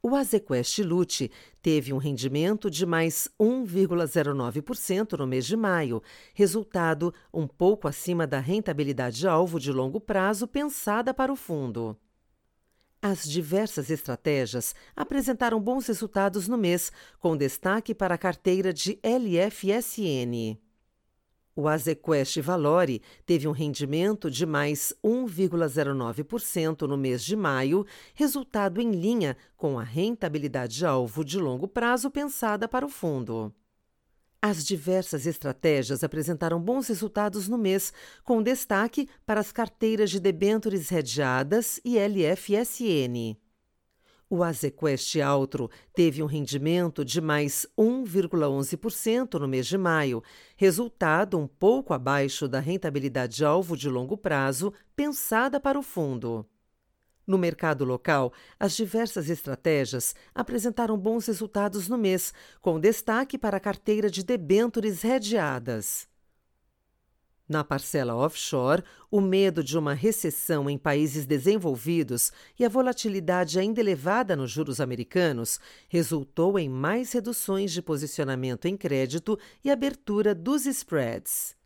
O 0.03 0.15
Azequest 0.15 0.79
Lute 0.79 1.29
teve 1.61 1.93
um 1.93 1.97
rendimento 1.97 2.71
de 2.71 2.87
mais 2.87 3.29
1,09% 3.39 5.15
no 5.19 5.27
mês 5.27 5.45
de 5.45 5.55
maio, 5.55 6.01
resultado 6.33 7.13
um 7.31 7.47
pouco 7.47 7.87
acima 7.87 8.25
da 8.25 8.39
rentabilidade 8.39 9.27
alvo 9.27 9.59
de 9.59 9.71
longo 9.71 10.01
prazo 10.01 10.47
pensada 10.47 11.13
para 11.13 11.31
o 11.31 11.35
fundo. 11.35 11.95
As 13.01 13.27
diversas 13.27 13.89
estratégias 13.89 14.75
apresentaram 14.95 15.59
bons 15.59 15.87
resultados 15.87 16.47
no 16.47 16.55
mês, 16.55 16.91
com 17.19 17.35
destaque 17.35 17.95
para 17.95 18.13
a 18.13 18.17
carteira 18.17 18.71
de 18.71 18.99
LFSN. 19.01 20.55
O 21.55 21.67
Azequest 21.67 22.39
Valore 22.41 23.01
teve 23.25 23.47
um 23.47 23.51
rendimento 23.51 24.29
de 24.29 24.45
mais 24.45 24.93
1,09% 25.03 26.87
no 26.87 26.95
mês 26.95 27.23
de 27.23 27.35
maio, 27.35 27.85
resultado 28.13 28.79
em 28.79 28.91
linha 28.91 29.35
com 29.57 29.79
a 29.79 29.83
rentabilidade 29.83 30.85
alvo 30.85 31.25
de 31.25 31.39
longo 31.39 31.67
prazo 31.67 32.11
pensada 32.11 32.67
para 32.67 32.85
o 32.85 32.89
fundo. 32.89 33.51
As 34.43 34.65
diversas 34.65 35.27
estratégias 35.27 36.03
apresentaram 36.03 36.59
bons 36.59 36.87
resultados 36.87 37.47
no 37.47 37.59
mês, 37.59 37.93
com 38.23 38.41
destaque 38.41 39.07
para 39.23 39.39
as 39.39 39.51
carteiras 39.51 40.09
de 40.09 40.19
debêntures 40.19 40.89
redeadas 40.89 41.79
e 41.85 41.99
LFSN. 41.99 43.37
O 44.27 44.43
Azequest 44.43 45.17
Altro 45.17 45.69
teve 45.93 46.23
um 46.23 46.25
rendimento 46.25 47.05
de 47.05 47.21
mais 47.21 47.67
1,11% 47.77 49.39
no 49.39 49.47
mês 49.47 49.67
de 49.67 49.77
maio, 49.77 50.23
resultado 50.57 51.37
um 51.37 51.45
pouco 51.45 51.93
abaixo 51.93 52.47
da 52.47 52.59
rentabilidade 52.59 53.45
alvo 53.45 53.77
de 53.77 53.89
longo 53.89 54.17
prazo 54.17 54.73
pensada 54.95 55.59
para 55.59 55.77
o 55.77 55.83
fundo. 55.83 56.47
No 57.31 57.37
mercado 57.37 57.85
local, 57.85 58.33
as 58.59 58.75
diversas 58.75 59.29
estratégias 59.29 60.13
apresentaram 60.35 60.97
bons 60.97 61.27
resultados 61.27 61.87
no 61.87 61.97
mês, 61.97 62.33
com 62.59 62.77
destaque 62.77 63.37
para 63.37 63.55
a 63.55 63.59
carteira 63.61 64.11
de 64.11 64.21
debêntures 64.21 65.01
redeadas. 65.01 66.09
Na 67.47 67.63
parcela 67.63 68.13
offshore, 68.13 68.83
o 69.09 69.21
medo 69.21 69.63
de 69.63 69.77
uma 69.77 69.93
recessão 69.93 70.69
em 70.69 70.77
países 70.77 71.25
desenvolvidos 71.25 72.33
e 72.59 72.65
a 72.65 72.69
volatilidade 72.69 73.57
ainda 73.57 73.79
elevada 73.79 74.35
nos 74.35 74.51
juros 74.51 74.81
americanos 74.81 75.57
resultou 75.87 76.59
em 76.59 76.67
mais 76.67 77.13
reduções 77.13 77.71
de 77.71 77.81
posicionamento 77.81 78.65
em 78.65 78.75
crédito 78.75 79.39
e 79.63 79.71
abertura 79.71 80.35
dos 80.35 80.65
spreads. 80.65 81.60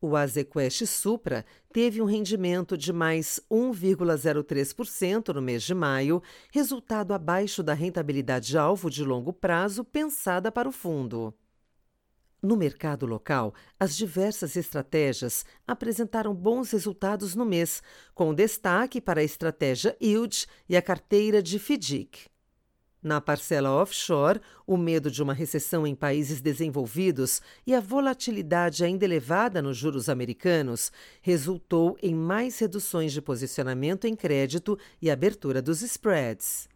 O 0.00 0.14
Azequest 0.14 0.84
Supra 0.86 1.44
teve 1.72 2.02
um 2.02 2.04
rendimento 2.04 2.76
de 2.76 2.92
mais 2.92 3.40
1,03% 3.50 5.34
no 5.34 5.40
mês 5.40 5.62
de 5.62 5.74
maio, 5.74 6.22
resultado 6.52 7.14
abaixo 7.14 7.62
da 7.62 7.72
rentabilidade 7.72 8.58
alvo 8.58 8.90
de 8.90 9.02
longo 9.02 9.32
prazo 9.32 9.82
pensada 9.82 10.52
para 10.52 10.68
o 10.68 10.72
fundo. 10.72 11.32
No 12.42 12.58
mercado 12.58 13.06
local, 13.06 13.54
as 13.80 13.96
diversas 13.96 14.54
estratégias 14.54 15.46
apresentaram 15.66 16.34
bons 16.34 16.70
resultados 16.70 17.34
no 17.34 17.46
mês, 17.46 17.82
com 18.14 18.34
destaque 18.34 19.00
para 19.00 19.22
a 19.22 19.24
estratégia 19.24 19.96
Yield 20.00 20.46
e 20.68 20.76
a 20.76 20.82
carteira 20.82 21.42
de 21.42 21.58
FDIC. 21.58 22.28
Na 23.02 23.20
parcela 23.20 23.70
offshore, 23.70 24.40
o 24.66 24.76
medo 24.76 25.10
de 25.10 25.22
uma 25.22 25.34
recessão 25.34 25.86
em 25.86 25.94
países 25.94 26.40
desenvolvidos 26.40 27.40
e 27.66 27.74
a 27.74 27.80
volatilidade 27.80 28.84
ainda 28.84 29.04
elevada 29.04 29.62
nos 29.62 29.76
juros 29.76 30.08
americanos 30.08 30.90
resultou 31.20 31.96
em 32.02 32.14
mais 32.14 32.58
reduções 32.58 33.12
de 33.12 33.22
posicionamento 33.22 34.06
em 34.06 34.16
crédito 34.16 34.78
e 35.00 35.10
abertura 35.10 35.62
dos 35.62 35.82
spreads. 35.82 36.68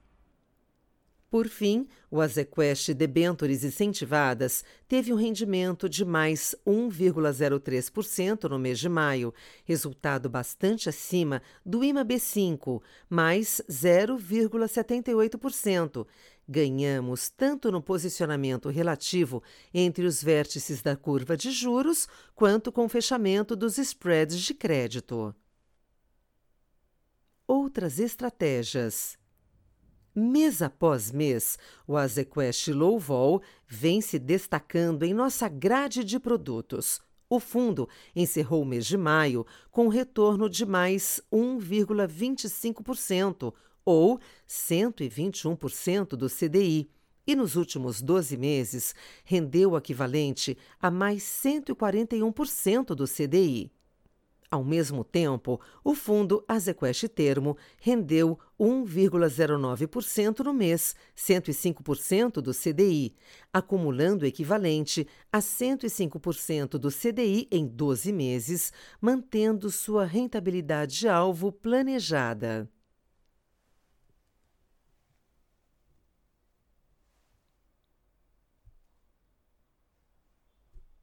Por 1.31 1.49
fim, 1.49 1.87
o 2.11 2.21
Azequest 2.21 2.93
Debentures 2.93 3.63
incentivadas 3.63 4.65
teve 4.89 5.13
um 5.13 5.17
rendimento 5.17 5.89
de 5.89 6.05
mais 6.05 6.57
1,03% 6.67 8.51
no 8.51 8.59
mês 8.59 8.81
de 8.81 8.89
maio, 8.89 9.33
resultado 9.65 10.29
bastante 10.29 10.89
acima 10.89 11.41
do 11.65 11.85
IMA-B5, 11.85 12.83
mais 13.09 13.63
0,78%. 13.71 16.05
Ganhamos 16.49 17.31
tanto 17.31 17.71
no 17.71 17.81
posicionamento 17.81 18.69
relativo 18.69 19.41
entre 19.73 20.07
os 20.07 20.21
vértices 20.21 20.83
da 20.83 20.97
curva 20.97 21.37
de 21.37 21.53
juros, 21.53 22.09
quanto 22.35 22.73
com 22.73 22.87
o 22.87 22.89
fechamento 22.89 23.55
dos 23.55 23.79
spreads 23.79 24.41
de 24.41 24.53
crédito. 24.53 25.33
Outras 27.47 28.01
estratégias. 28.01 29.17
Mês 30.15 30.61
após 30.61 31.11
mês, 31.13 31.57
o 31.87 31.97
Azequest 31.97 32.67
Low 32.69 32.99
Vol 32.99 33.41
vem 33.69 34.01
se 34.01 34.19
destacando 34.19 35.05
em 35.05 35.15
nossa 35.15 35.49
grade 35.49 36.03
de 36.03 36.19
produtos. 36.19 37.01
O 37.29 37.39
fundo 37.39 37.89
encerrou 38.15 38.63
o 38.63 38.67
mês 38.67 38.87
de 38.87 38.97
maio 38.97 39.45
com 39.71 39.87
um 39.87 39.89
retorno 39.89 40.51
de 40.51 40.67
mais 40.67 41.23
1,25%, 41.33 43.55
ou 43.85 44.19
121% 44.49 46.17
do 46.17 46.29
CDI, 46.29 46.91
e 47.25 47.37
nos 47.37 47.55
últimos 47.55 48.03
12 48.03 48.37
meses 48.37 48.93
rendeu 49.25 49.71
o 49.71 49.79
equivalente 49.79 50.59
a 50.81 50.91
mais 50.91 51.23
141% 51.23 52.97
do 52.97 53.07
CDI. 53.07 53.71
Ao 54.51 54.65
mesmo 54.65 55.05
tempo, 55.05 55.61
o 55.85 55.95
fundo 55.95 56.45
Azequest 56.49 57.07
Termo 57.09 57.57
rendeu 57.79 58.37
1,09% 58.59 60.41
no 60.41 60.53
mês, 60.53 60.97
105% 61.17 62.41
do 62.41 62.53
CDI, 62.53 63.15
acumulando 63.53 64.25
o 64.25 64.27
equivalente 64.27 65.07
a 65.33 65.39
105% 65.39 66.71
do 66.79 66.91
CDI 66.91 67.47
em 67.49 67.65
12 67.65 68.13
meses, 68.13 68.73
mantendo 69.01 69.71
sua 69.71 70.05
rentabilidade 70.05 71.07
alvo 71.07 71.53
planejada. 71.53 72.69